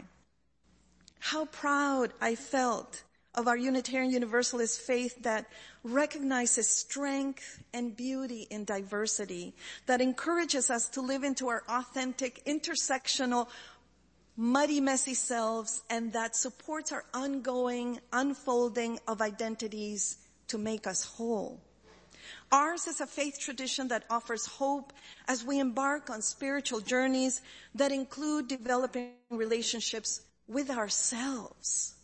how 1.20 1.46
proud 1.46 2.14
I 2.20 2.36
felt 2.36 3.04
of 3.36 3.48
our 3.48 3.56
Unitarian 3.56 4.12
Universalist 4.12 4.82
faith 4.82 5.22
that 5.24 5.46
recognizes 5.84 6.68
strength 6.68 7.64
and 7.74 7.96
beauty 7.96 8.48
in 8.50 8.66
diversity, 8.66 9.54
that 9.86 10.02
encourages 10.02 10.70
us 10.70 10.90
to 10.90 11.02
live 11.02 11.24
into 11.24 11.48
our 11.48 11.64
authentic, 11.70 12.44
intersectional, 12.46 13.48
muddy, 14.36 14.82
messy 14.82 15.14
selves, 15.14 15.82
and 15.90 16.12
that 16.14 16.36
supports 16.36 16.92
our 16.92 17.06
ongoing 17.14 18.00
unfolding 18.12 19.00
of 19.08 19.22
identities 19.22 20.18
to 20.48 20.58
make 20.58 20.86
us 20.86 21.04
whole. 21.04 21.62
Ours 22.52 22.88
is 22.88 23.00
a 23.00 23.08
faith 23.08 23.40
tradition 23.40 23.88
that 23.88 24.04
offers 24.10 24.46
hope 24.46 24.92
as 25.28 25.44
we 25.46 25.60
embark 25.60 26.10
on 26.10 26.22
spiritual 26.22 26.82
journeys 26.82 27.42
that 27.76 27.92
include 27.92 28.50
developing 28.50 29.14
relationships 29.30 30.22
with 30.48 30.70
ourselves. 30.70 31.96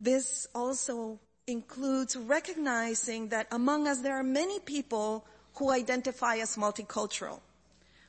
This 0.00 0.46
also 0.54 1.18
includes 1.46 2.16
recognizing 2.16 3.28
that 3.28 3.46
among 3.50 3.86
us 3.86 4.00
there 4.00 4.16
are 4.16 4.22
many 4.22 4.60
people 4.60 5.24
who 5.54 5.70
identify 5.70 6.36
as 6.36 6.56
multicultural. 6.56 7.40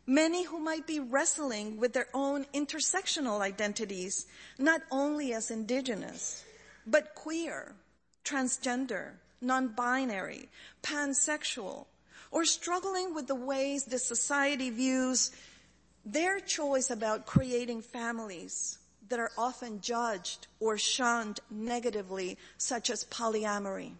Many 0.05 0.43
who 0.45 0.59
might 0.59 0.87
be 0.87 0.99
wrestling 0.99 1.77
with 1.77 1.93
their 1.93 2.07
own 2.13 2.45
intersectional 2.53 3.41
identities, 3.41 4.25
not 4.57 4.81
only 4.91 5.33
as 5.33 5.51
indigenous, 5.51 6.43
but 6.85 7.13
queer, 7.13 7.75
transgender, 8.23 9.11
non-binary, 9.41 10.49
pansexual, 10.81 11.85
or 12.31 12.45
struggling 12.45 13.13
with 13.13 13.27
the 13.27 13.35
ways 13.35 13.83
the 13.85 13.99
society 13.99 14.69
views 14.69 15.31
their 16.05 16.39
choice 16.39 16.89
about 16.89 17.25
creating 17.25 17.81
families 17.81 18.77
that 19.09 19.19
are 19.19 19.31
often 19.37 19.81
judged 19.81 20.47
or 20.59 20.77
shunned 20.77 21.39
negatively, 21.49 22.37
such 22.57 22.89
as 22.89 23.03
polyamory. 23.05 23.93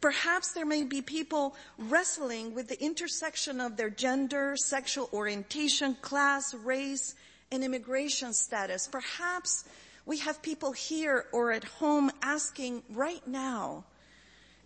Perhaps 0.00 0.52
there 0.52 0.66
may 0.66 0.82
be 0.82 1.02
people 1.02 1.54
wrestling 1.78 2.54
with 2.54 2.68
the 2.68 2.82
intersection 2.82 3.60
of 3.60 3.76
their 3.76 3.90
gender, 3.90 4.56
sexual 4.56 5.08
orientation, 5.12 5.94
class, 6.00 6.54
race, 6.54 7.14
and 7.52 7.62
immigration 7.62 8.32
status. 8.32 8.88
Perhaps 8.88 9.64
we 10.06 10.18
have 10.18 10.42
people 10.42 10.72
here 10.72 11.26
or 11.32 11.52
at 11.52 11.64
home 11.64 12.10
asking 12.22 12.82
right 12.90 13.26
now, 13.26 13.84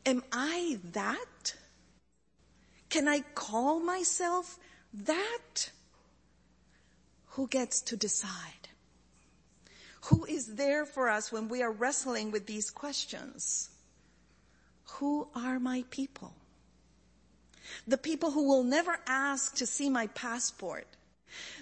am 0.07 0.23
I 0.33 0.79
that? 0.93 1.55
Can 2.89 3.09
I 3.09 3.21
call 3.35 3.81
myself 3.81 4.59
that? 4.93 5.71
Who 7.31 7.49
gets 7.49 7.81
to 7.83 7.97
decide? 7.97 8.64
Who 10.09 10.27
is 10.27 10.55
there 10.57 10.85
for 10.85 11.09
us 11.09 11.33
when 11.33 11.49
we 11.49 11.63
are 11.63 11.73
wrestling 11.73 12.31
with 12.31 12.47
these 12.47 12.71
questions? 12.71 13.71
Who 14.99 15.29
are 15.35 15.59
my 15.59 15.85
people? 15.91 16.35
The 17.87 17.97
people 17.97 18.31
who 18.31 18.47
will 18.47 18.65
never 18.65 18.99
ask 19.07 19.57
to 19.57 19.67
see 19.67 19.89
my 19.89 20.09
passport. 20.09 20.87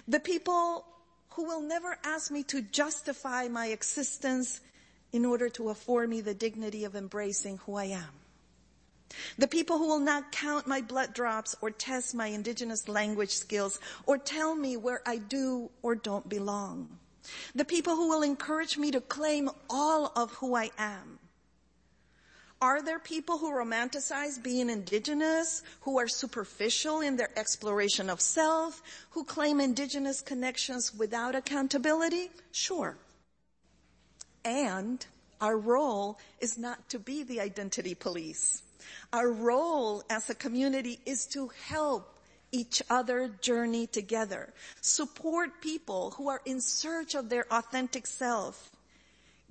The 0.09 0.19
people 0.19 0.85
who 1.29 1.45
will 1.45 1.61
never 1.61 1.97
ask 2.03 2.31
me 2.31 2.43
to 2.43 2.61
justify 2.61 3.47
my 3.47 3.67
existence 3.67 4.59
in 5.13 5.23
order 5.23 5.47
to 5.49 5.69
afford 5.69 6.09
me 6.09 6.19
the 6.19 6.33
dignity 6.33 6.83
of 6.83 6.95
embracing 6.95 7.57
who 7.59 7.75
I 7.75 7.85
am. 7.85 8.09
The 9.37 9.47
people 9.47 9.77
who 9.77 9.87
will 9.87 9.99
not 9.99 10.33
count 10.33 10.67
my 10.67 10.81
blood 10.81 11.13
drops 11.13 11.55
or 11.61 11.71
test 11.71 12.13
my 12.13 12.27
indigenous 12.27 12.89
language 12.89 13.31
skills 13.31 13.79
or 14.05 14.17
tell 14.17 14.53
me 14.53 14.75
where 14.75 15.01
I 15.05 15.17
do 15.17 15.69
or 15.81 15.95
don't 15.95 16.27
belong. 16.27 16.99
The 17.55 17.65
people 17.65 17.95
who 17.95 18.09
will 18.09 18.23
encourage 18.23 18.77
me 18.77 18.91
to 18.91 19.01
claim 19.01 19.49
all 19.69 20.11
of 20.15 20.31
who 20.33 20.55
I 20.55 20.71
am. 20.77 21.19
Are 22.61 22.81
there 22.81 22.99
people 22.99 23.37
who 23.37 23.51
romanticize 23.51 24.41
being 24.41 24.69
indigenous, 24.69 25.63
who 25.81 25.99
are 25.99 26.07
superficial 26.07 27.01
in 27.01 27.17
their 27.17 27.37
exploration 27.37 28.09
of 28.09 28.21
self, 28.21 28.81
who 29.09 29.25
claim 29.25 29.59
indigenous 29.59 30.21
connections 30.21 30.93
without 30.93 31.35
accountability? 31.35 32.31
Sure. 32.53 32.97
And 34.45 35.05
our 35.41 35.57
role 35.57 36.19
is 36.39 36.57
not 36.57 36.87
to 36.89 36.99
be 36.99 37.23
the 37.23 37.41
identity 37.41 37.95
police. 37.95 38.63
Our 39.11 39.29
role 39.29 40.03
as 40.09 40.29
a 40.29 40.35
community 40.35 41.01
is 41.05 41.25
to 41.33 41.49
help 41.65 42.12
each 42.53 42.81
other 42.89 43.27
journey 43.41 43.87
together. 43.87 44.53
Support 44.79 45.59
people 45.59 46.11
who 46.11 46.29
are 46.29 46.41
in 46.45 46.61
search 46.61 47.15
of 47.15 47.27
their 47.27 47.51
authentic 47.51 48.07
self. 48.07 48.71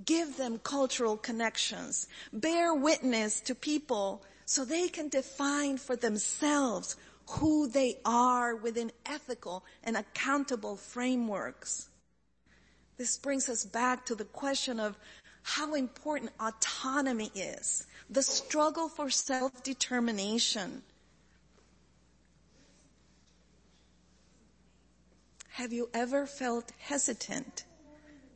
Give 0.07 0.37
them 0.39 0.59
cultural 0.59 1.19
connections. 1.19 2.09
Bear 2.33 2.73
witness 2.73 3.41
to 3.43 3.55
people 3.55 4.23
so 4.47 4.65
they 4.65 4.89
can 4.89 5.09
define 5.09 5.77
for 5.77 5.97
themselves 5.97 6.97
who 7.29 7.69
they 7.69 7.99
are 8.05 8.57
within 8.57 8.91
ethical 9.05 9.65
and 9.85 9.97
accountable 9.97 10.77
frameworks. 10.77 11.89
This 12.99 13.19
brings 13.19 13.49
us 13.49 13.65
back 13.65 14.07
to 14.07 14.15
the 14.15 14.25
question 14.25 14.79
of 14.79 14.99
how 15.43 15.75
important 15.75 16.31
autonomy 16.39 17.31
is, 17.35 17.87
the 18.11 18.23
struggle 18.23 18.89
for 18.89 19.11
self-determination, 19.11 20.83
Have 25.57 25.71
you 25.71 25.91
ever 25.93 26.25
felt 26.25 26.73
hesitant 26.79 27.65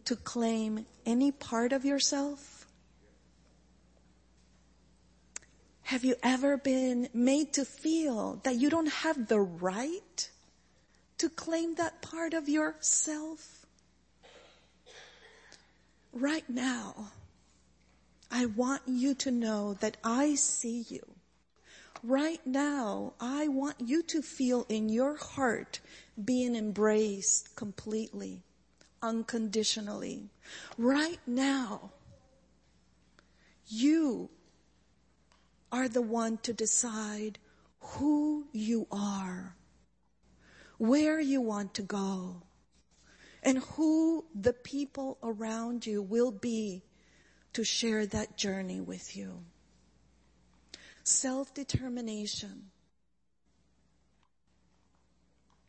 to 0.04 0.16
claim 0.16 0.84
any 1.06 1.32
part 1.32 1.72
of 1.72 1.82
yourself? 1.82 2.66
Have 5.84 6.04
you 6.04 6.16
ever 6.22 6.58
been 6.58 7.08
made 7.14 7.54
to 7.54 7.64
feel 7.64 8.38
that 8.42 8.56
you 8.56 8.68
don't 8.68 8.92
have 8.92 9.28
the 9.28 9.40
right 9.40 10.30
to 11.16 11.30
claim 11.30 11.76
that 11.76 12.02
part 12.02 12.34
of 12.34 12.50
yourself? 12.50 13.64
Right 16.12 16.48
now, 16.50 17.12
I 18.30 18.44
want 18.44 18.82
you 18.86 19.14
to 19.14 19.30
know 19.30 19.72
that 19.80 19.96
I 20.04 20.34
see 20.34 20.84
you. 20.90 21.00
Right 22.02 22.46
now, 22.46 23.14
I 23.18 23.48
want 23.48 23.76
you 23.80 24.02
to 24.02 24.20
feel 24.20 24.66
in 24.68 24.90
your 24.90 25.16
heart 25.16 25.80
being 26.24 26.56
embraced 26.56 27.54
completely, 27.56 28.42
unconditionally. 29.02 30.30
Right 30.78 31.20
now, 31.26 31.92
you 33.66 34.30
are 35.70 35.88
the 35.88 36.02
one 36.02 36.38
to 36.38 36.52
decide 36.52 37.38
who 37.80 38.46
you 38.52 38.86
are, 38.90 39.56
where 40.78 41.20
you 41.20 41.40
want 41.40 41.74
to 41.74 41.82
go, 41.82 42.42
and 43.42 43.58
who 43.58 44.24
the 44.34 44.52
people 44.52 45.18
around 45.22 45.86
you 45.86 46.02
will 46.02 46.30
be 46.30 46.82
to 47.52 47.64
share 47.64 48.06
that 48.06 48.36
journey 48.36 48.80
with 48.80 49.16
you. 49.16 49.44
Self-determination 51.04 52.70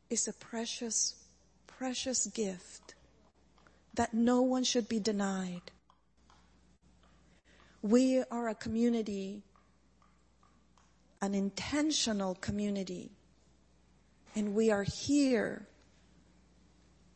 is 0.09 0.27
a 0.27 0.33
precious, 0.33 1.15
precious 1.65 2.27
gift 2.27 2.95
that 3.95 4.13
no 4.13 4.41
one 4.41 4.63
should 4.63 4.87
be 4.87 4.99
denied. 4.99 5.71
We 7.81 8.23
are 8.31 8.49
a 8.49 8.55
community, 8.55 9.43
an 11.21 11.33
intentional 11.33 12.35
community, 12.35 13.11
and 14.35 14.53
we 14.53 14.71
are 14.71 14.85
here 15.05 15.67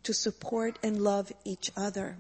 to 0.04 0.14
support 0.14 0.80
and 0.84 1.02
love 1.02 1.32
each 1.46 1.72
other. 1.78 2.18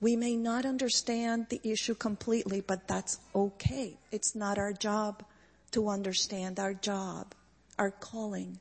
We 0.00 0.16
may 0.16 0.36
not 0.36 0.66
understand 0.66 1.46
the 1.48 1.60
issue 1.64 1.94
completely, 1.94 2.60
but 2.60 2.86
that's 2.86 3.18
okay. 3.34 3.98
It's 4.12 4.34
not 4.34 4.58
our 4.58 4.72
job 4.72 5.24
to 5.70 5.88
understand 5.88 6.60
our 6.60 6.74
job, 6.74 7.34
our 7.78 7.90
calling 7.90 8.58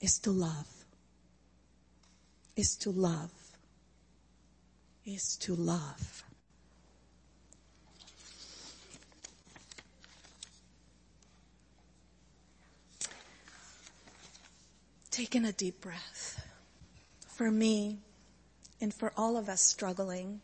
is 0.00 0.18
to 0.20 0.30
love. 0.30 0.66
Is 2.56 2.76
to 2.76 2.90
love. 2.90 3.30
Is 5.04 5.36
to 5.38 5.54
love. 5.54 6.24
Taking 15.10 15.44
a 15.44 15.52
deep 15.52 15.80
breath. 15.80 16.44
For 17.26 17.50
me, 17.50 17.98
and 18.80 18.94
for 18.94 19.12
all 19.16 19.36
of 19.36 19.48
us 19.48 19.60
struggling, 19.60 20.40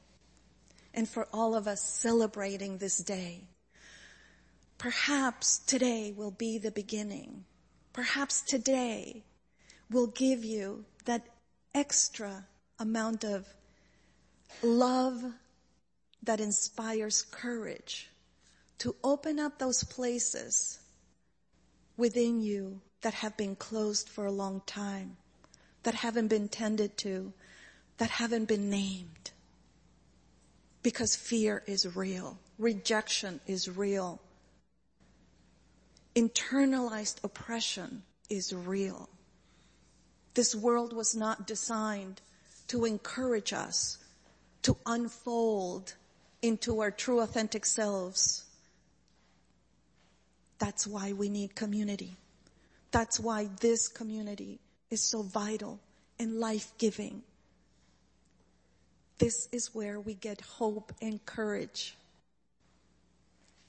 and 0.93 1.09
for 1.09 1.29
all 1.33 1.55
of 1.55 1.67
us 1.67 1.83
celebrating 1.83 2.79
this 2.79 2.99
day. 2.99 3.49
Perhaps 4.79 5.59
today 5.59 6.13
will 6.17 6.31
be 6.31 6.59
the 6.59 6.71
beginning. 6.71 7.45
Perhaps 7.93 8.43
today 8.43 9.25
will 9.95 10.09
give 10.09 10.45
you 10.45 10.85
that 11.05 11.23
extra 11.73 12.45
amount 12.81 13.25
of 13.25 13.47
love 14.63 15.23
that 16.25 16.41
inspires 16.41 17.23
courage 17.31 18.11
to 18.79 18.95
open 19.05 19.39
up 19.39 19.59
those 19.59 19.85
places 19.85 20.81
within 21.97 22.41
you 22.41 22.81
that 23.03 23.15
have 23.15 23.37
been 23.37 23.55
closed 23.55 24.09
for 24.09 24.27
a 24.27 24.33
long 24.33 24.61
time, 24.67 25.17
that 25.85 25.95
haven't 25.95 26.29
been 26.29 26.49
tended 26.49 26.97
to, 26.97 27.33
that 27.99 28.11
haven't 28.11 28.47
been 28.47 28.69
named. 28.69 29.31
Because 30.83 31.15
fear 31.15 31.63
is 31.67 31.95
real. 31.95 32.39
Rejection 32.59 33.41
is 33.47 33.69
real. 33.69 34.21
Internalized 36.17 37.23
oppression 37.23 38.03
is 38.29 38.53
real. 38.53 39.09
This 40.35 40.55
world 40.55 40.93
was 40.93 41.15
not 41.15 41.47
designed 41.47 42.21
to 42.69 42.85
encourage 42.85 43.53
us 43.53 43.99
to 44.63 44.77
unfold 44.87 45.95
into 46.43 46.81
our 46.81 46.91
true 46.91 47.21
authentic 47.21 47.65
selves. 47.65 48.45
That's 50.59 50.87
why 50.87 51.13
we 51.13 51.29
need 51.29 51.55
community. 51.55 52.17
That's 52.91 53.21
why 53.21 53.49
this 53.61 53.89
community 53.89 54.61
is 54.91 55.03
so 55.03 55.23
vital 55.23 55.81
and 56.19 56.41
life-giving. 56.41 57.23
This 59.19 59.49
is 59.53 59.75
where 59.75 60.01
we 60.01 60.15
get 60.15 60.41
hope 60.41 60.93
and 61.01 61.25
courage. 61.27 61.97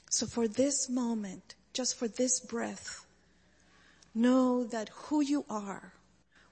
So 0.10 0.26
for 0.26 0.48
this 0.48 0.90
moment, 0.90 1.56
just 1.74 1.98
for 1.98 2.08
this 2.08 2.40
breath, 2.40 3.06
know 4.14 4.64
that 4.64 4.90
who 4.90 5.22
you 5.22 5.46
are, 5.50 5.94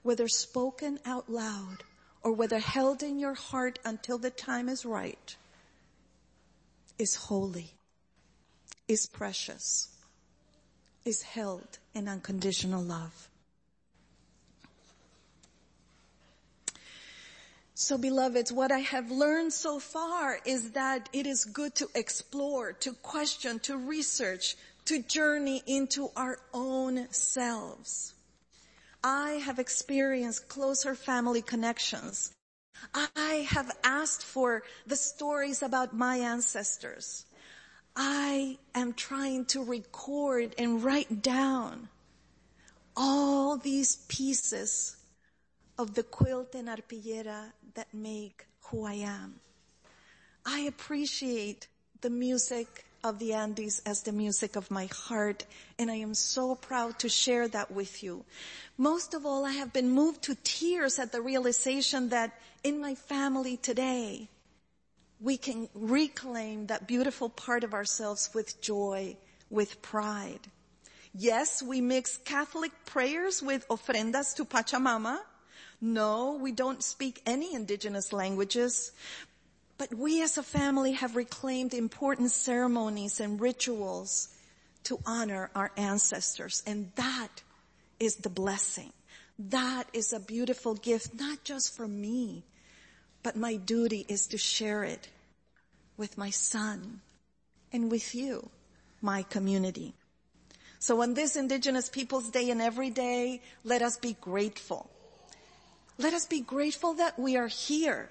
whether 0.04 0.28
spoken 0.28 1.00
out 1.04 1.28
loud 1.28 1.78
or 2.22 2.30
whether 2.32 2.58
held 2.58 3.02
in 3.02 3.18
your 3.18 3.34
heart 3.34 3.78
until 3.84 4.18
the 4.18 4.30
time 4.30 4.68
is 4.68 4.84
right, 4.84 5.34
is 6.98 7.16
holy, 7.16 7.72
is 8.86 9.06
precious, 9.06 9.88
is 11.04 11.22
held 11.22 11.78
in 11.94 12.06
unconditional 12.06 12.82
love. 12.82 13.28
So 17.74 17.98
beloveds, 17.98 18.52
what 18.52 18.70
I 18.70 18.78
have 18.78 19.10
learned 19.10 19.52
so 19.52 19.80
far 19.80 20.38
is 20.44 20.72
that 20.72 21.08
it 21.12 21.26
is 21.26 21.44
good 21.44 21.74
to 21.76 21.88
explore, 21.94 22.72
to 22.72 22.92
question, 22.92 23.58
to 23.60 23.76
research, 23.76 24.54
to 24.84 25.02
journey 25.02 25.62
into 25.66 26.10
our 26.14 26.38
own 26.52 27.10
selves. 27.10 28.13
I 29.04 29.32
have 29.32 29.58
experienced 29.58 30.48
closer 30.48 30.94
family 30.94 31.42
connections. 31.42 32.32
I 32.94 33.46
have 33.50 33.70
asked 33.84 34.24
for 34.24 34.62
the 34.86 34.96
stories 34.96 35.62
about 35.62 35.94
my 35.94 36.16
ancestors. 36.16 37.26
I 37.94 38.56
am 38.74 38.94
trying 38.94 39.44
to 39.46 39.62
record 39.62 40.54
and 40.56 40.82
write 40.82 41.20
down 41.20 41.90
all 42.96 43.58
these 43.58 43.96
pieces 44.08 44.96
of 45.76 45.92
the 45.92 46.02
quilt 46.02 46.54
and 46.54 46.68
arpillera 46.68 47.52
that 47.74 47.92
make 47.92 48.46
who 48.62 48.86
I 48.86 48.94
am. 48.94 49.34
I 50.46 50.60
appreciate 50.60 51.68
the 52.00 52.10
music 52.10 52.86
of 53.04 53.18
the 53.18 53.34
Andes 53.34 53.80
as 53.86 54.02
the 54.02 54.12
music 54.12 54.56
of 54.56 54.70
my 54.70 54.86
heart, 54.86 55.44
and 55.78 55.90
I 55.90 55.96
am 55.96 56.14
so 56.14 56.54
proud 56.54 56.98
to 57.00 57.08
share 57.08 57.46
that 57.48 57.70
with 57.70 58.02
you. 58.02 58.24
Most 58.78 59.14
of 59.14 59.24
all, 59.24 59.44
I 59.44 59.52
have 59.52 59.72
been 59.72 59.90
moved 59.90 60.22
to 60.22 60.36
tears 60.42 60.98
at 60.98 61.12
the 61.12 61.20
realization 61.20 62.08
that 62.08 62.32
in 62.64 62.80
my 62.80 62.94
family 62.94 63.58
today, 63.58 64.28
we 65.20 65.36
can 65.36 65.68
reclaim 65.74 66.66
that 66.66 66.88
beautiful 66.88 67.28
part 67.28 67.62
of 67.62 67.74
ourselves 67.74 68.30
with 68.34 68.60
joy, 68.60 69.16
with 69.50 69.80
pride. 69.82 70.40
Yes, 71.14 71.62
we 71.62 71.80
mix 71.80 72.16
Catholic 72.16 72.72
prayers 72.86 73.42
with 73.42 73.68
ofrendas 73.68 74.34
to 74.36 74.44
Pachamama, 74.44 75.20
no, 75.80 76.38
we 76.40 76.50
don't 76.50 76.82
speak 76.82 77.20
any 77.26 77.54
indigenous 77.54 78.10
languages, 78.10 78.92
but 79.90 79.98
we 79.98 80.22
as 80.22 80.38
a 80.38 80.42
family 80.42 80.92
have 80.92 81.14
reclaimed 81.14 81.74
important 81.74 82.30
ceremonies 82.30 83.20
and 83.20 83.38
rituals 83.38 84.30
to 84.82 84.98
honor 85.04 85.50
our 85.54 85.72
ancestors. 85.76 86.62
And 86.66 86.90
that 86.94 87.42
is 88.00 88.16
the 88.16 88.30
blessing. 88.30 88.94
That 89.38 89.84
is 89.92 90.14
a 90.14 90.20
beautiful 90.20 90.74
gift, 90.74 91.20
not 91.20 91.44
just 91.44 91.76
for 91.76 91.86
me, 91.86 92.44
but 93.22 93.36
my 93.36 93.56
duty 93.56 94.06
is 94.08 94.26
to 94.28 94.38
share 94.38 94.84
it 94.84 95.08
with 95.98 96.16
my 96.16 96.30
son 96.30 97.02
and 97.70 97.90
with 97.90 98.14
you, 98.14 98.48
my 99.02 99.22
community. 99.24 99.92
So 100.78 101.02
on 101.02 101.12
this 101.12 101.36
Indigenous 101.36 101.90
Peoples 101.90 102.30
Day 102.30 102.48
and 102.48 102.62
every 102.62 102.88
day, 102.88 103.42
let 103.64 103.82
us 103.82 103.98
be 103.98 104.16
grateful 104.18 104.88
let 105.98 106.12
us 106.12 106.26
be 106.26 106.40
grateful 106.40 106.94
that 106.94 107.18
we 107.18 107.36
are 107.36 107.46
here, 107.46 108.10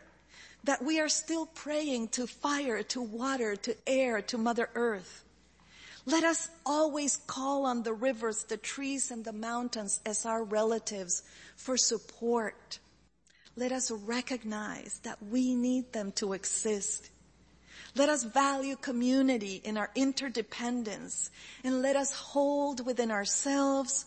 that 0.63 0.83
we 0.83 0.99
are 0.99 1.09
still 1.09 1.45
praying 1.45 2.07
to 2.09 2.25
fire, 2.25 2.83
to 2.83 3.01
water, 3.01 3.55
to 3.55 3.75
air, 3.85 4.21
to 4.21 4.37
Mother 4.37 4.69
Earth. 4.75 5.23
Let 6.05 6.23
us 6.23 6.49
always 6.65 7.17
call 7.27 7.65
on 7.65 7.83
the 7.83 7.93
rivers, 7.93 8.43
the 8.43 8.57
trees, 8.57 9.11
and 9.11 9.23
the 9.23 9.33
mountains 9.33 10.01
as 10.05 10.25
our 10.25 10.43
relatives 10.43 11.23
for 11.55 11.77
support. 11.77 12.79
Let 13.55 13.71
us 13.71 13.91
recognize 13.91 14.99
that 15.03 15.21
we 15.23 15.55
need 15.55 15.93
them 15.93 16.11
to 16.13 16.33
exist. 16.33 17.09
Let 17.95 18.09
us 18.09 18.23
value 18.23 18.75
community 18.75 19.61
in 19.63 19.77
our 19.77 19.91
interdependence 19.95 21.29
and 21.63 21.81
let 21.81 21.95
us 21.95 22.11
hold 22.11 22.85
within 22.85 23.11
ourselves 23.11 24.05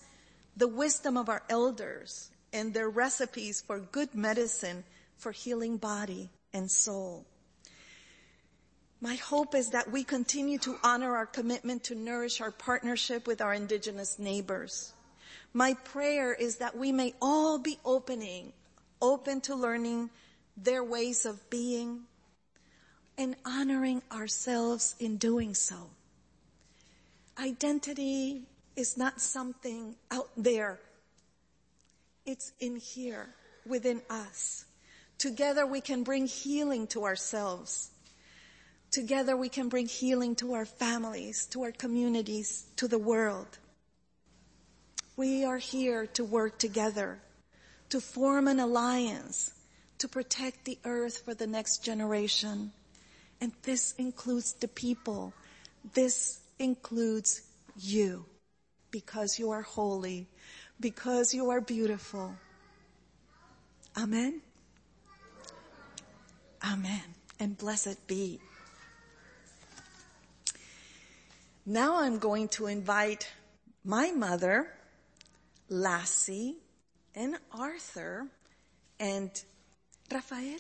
the 0.57 0.69
wisdom 0.69 1.17
of 1.17 1.29
our 1.29 1.43
elders 1.49 2.31
and 2.53 2.75
their 2.75 2.89
recipes 2.89 3.61
for 3.61 3.79
good 3.79 4.15
medicine 4.15 4.85
for 5.17 5.33
healing 5.33 5.77
body 5.77 6.31
and 6.57 6.71
soul. 6.71 7.25
My 9.01 9.15
hope 9.17 9.55
is 9.55 9.71
that 9.71 9.93
we 9.93 10.03
continue 10.03 10.59
to 10.59 10.77
honor 10.83 11.15
our 11.15 11.27
commitment 11.27 11.85
to 11.85 11.95
nourish 11.95 12.41
our 12.41 12.51
partnership 12.51 13.27
with 13.27 13.41
our 13.41 13.53
indigenous 13.53 14.19
neighbors. 14.19 14.95
My 15.53 15.75
prayer 15.75 16.33
is 16.33 16.57
that 16.57 16.77
we 16.77 16.93
may 16.93 17.15
all 17.21 17.59
be 17.59 17.79
opening, 17.85 18.53
open 19.01 19.41
to 19.43 19.55
learning 19.55 20.11
their 20.57 20.83
ways 20.83 21.27
of 21.27 21.51
being 21.51 22.05
and 23.19 23.37
honoring 23.45 24.03
ourselves 24.11 24.95
in 24.99 25.19
doing 25.19 25.55
so. 25.55 25.91
Identity 27.39 28.43
is 28.77 28.97
not 28.97 29.21
something 29.21 29.95
out 30.11 30.31
there 30.37 30.81
it's 32.27 32.53
in 32.59 32.77
here 32.77 33.29
within 33.65 34.03
us. 34.11 34.65
Together 35.19 35.67
we 35.67 35.81
can 35.81 36.03
bring 36.03 36.27
healing 36.27 36.87
to 36.89 37.05
ourselves. 37.05 37.91
Together 38.91 39.37
we 39.37 39.49
can 39.49 39.69
bring 39.69 39.87
healing 39.87 40.35
to 40.37 40.55
our 40.55 40.65
families, 40.65 41.47
to 41.47 41.63
our 41.63 41.73
communities, 41.73 42.67
to 42.77 42.89
the 42.89 42.99
world. 42.99 43.59
We 45.17 45.45
are 45.45 45.59
here 45.59 46.07
to 46.09 46.25
work 46.25 46.59
together, 46.59 47.19
to 47.89 48.01
form 48.01 48.49
an 48.49 48.61
alliance, 48.61 49.53
to 49.99 50.09
protect 50.09 50.65
the 50.65 50.79
earth 50.85 51.23
for 51.25 51.35
the 51.35 51.47
next 51.47 51.83
generation. 51.83 52.73
And 53.41 53.53
this 53.63 53.95
includes 53.99 54.53
the 54.55 54.69
people. 54.69 55.33
This 55.95 56.41
includes 56.59 57.43
you 57.77 58.27
because 58.91 59.39
you 59.39 59.51
are 59.51 59.63
holy 59.63 60.27
because 60.81 61.33
you 61.35 61.51
are 61.51 61.61
beautiful. 61.61 62.35
Amen. 63.97 64.43
Amen. 66.67 67.03
And 67.39 67.57
blessed 67.57 68.07
be. 68.07 68.41
Now 71.65 71.99
I'm 71.99 72.19
going 72.19 72.49
to 72.51 72.67
invite 72.67 73.31
my 73.85 74.11
mother, 74.11 74.69
Lassie, 75.69 76.57
and 77.15 77.39
Arthur, 77.53 78.27
and 78.99 79.31
Rafael, 80.13 80.59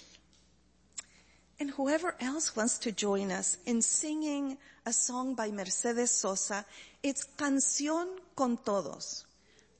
and 1.58 1.70
whoever 1.70 2.14
else 2.20 2.54
wants 2.54 2.78
to 2.78 2.92
join 2.92 3.30
us 3.30 3.56
in 3.66 3.82
singing 3.82 4.58
a 4.84 4.92
song 4.92 5.34
by 5.34 5.50
Mercedes 5.50 6.10
Sosa. 6.10 6.64
It's 7.02 7.26
Canción 7.36 8.08
con 8.34 8.58
Todos 8.64 9.26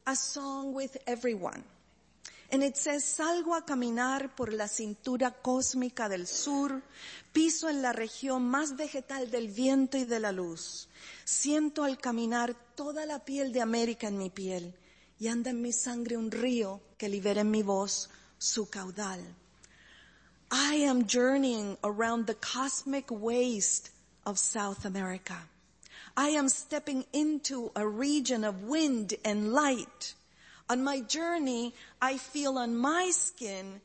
a 0.07 0.15
song 0.15 0.73
with 0.73 0.97
everyone. 1.07 1.65
And 2.53 2.63
it 2.63 2.77
says, 2.77 3.05
salgo 3.05 3.55
a 3.55 3.65
caminar 3.65 4.35
por 4.37 4.53
la 4.53 4.69
cintura 4.69 5.33
cósmica 5.43 6.09
del 6.09 6.27
sur, 6.27 6.81
piso 7.33 7.69
en 7.69 7.83
la 7.83 7.93
región 7.93 8.49
más 8.49 8.77
vegetal 8.77 9.31
del 9.31 9.49
viento 9.49 9.99
y 9.99 10.05
de 10.05 10.21
la 10.21 10.31
luz. 10.31 10.89
Siento 11.25 11.83
al 11.83 11.99
caminar 11.99 12.55
toda 12.77 13.05
la 13.05 13.25
piel 13.25 13.53
de 13.53 13.61
América 13.61 14.07
en 14.07 14.19
mi 14.19 14.31
piel 14.31 14.75
y 15.19 15.29
anda 15.29 15.51
en 15.51 15.61
mi 15.61 15.73
sangre 15.73 16.17
un 16.17 16.31
río 16.31 16.81
que 16.99 17.09
libera 17.09 17.41
en 17.41 17.51
mi 17.51 17.63
voz 17.63 18.11
su 18.39 18.71
caudal. 18.71 19.21
I 20.53 20.85
am 20.85 21.07
journeying 21.07 21.77
around 21.83 22.27
the 22.27 22.37
cosmic 22.37 23.11
waste 23.11 23.91
of 24.25 24.39
South 24.39 24.85
America. 24.85 25.49
I 26.17 26.31
am 26.31 26.49
stepping 26.49 27.05
into 27.13 27.73
a 27.75 27.87
region 27.87 28.45
of 28.45 28.63
wind 28.63 29.15
and 29.25 29.53
light. 29.53 30.15
On 30.69 30.83
my 30.83 31.01
journey, 31.01 31.75
I 32.03 32.19
feel 32.19 32.59
on 32.59 32.77
my 32.77 33.11
skin 33.13 33.81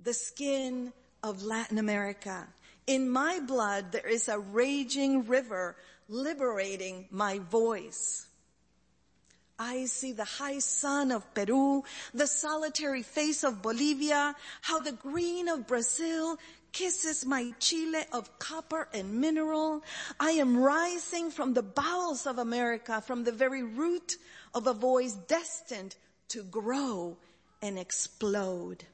the 0.00 0.12
skin 0.12 0.92
of 1.22 1.42
Latin 1.42 1.78
America. 1.78 2.46
In 2.86 3.08
my 3.08 3.40
blood, 3.40 3.90
there 3.92 4.06
is 4.06 4.28
a 4.28 4.38
raging 4.38 5.26
river 5.26 5.76
liberating 6.08 7.06
my 7.10 7.38
voice. 7.38 8.26
I 9.58 9.86
see 9.86 10.12
the 10.12 10.24
high 10.24 10.58
sun 10.58 11.10
of 11.10 11.32
Peru, 11.32 11.82
the 12.12 12.26
solitary 12.26 13.02
face 13.02 13.42
of 13.42 13.62
Bolivia, 13.62 14.36
how 14.60 14.80
the 14.80 14.92
green 14.92 15.48
of 15.48 15.66
Brazil 15.66 16.38
kisses 16.72 17.24
my 17.24 17.54
Chile 17.58 18.02
of 18.12 18.38
copper 18.38 18.86
and 18.92 19.14
mineral. 19.22 19.82
I 20.20 20.32
am 20.32 20.58
rising 20.58 21.30
from 21.30 21.54
the 21.54 21.62
bowels 21.62 22.26
of 22.26 22.36
America, 22.36 23.00
from 23.00 23.24
the 23.24 23.32
very 23.32 23.62
root 23.62 24.18
of 24.54 24.66
a 24.66 24.74
voice 24.74 25.14
destined 25.14 25.96
to 26.28 26.42
grow 26.42 27.16
and 27.62 27.78
explode. 27.78 28.84